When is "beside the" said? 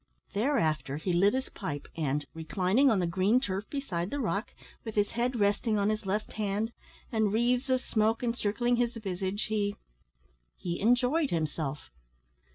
3.69-4.19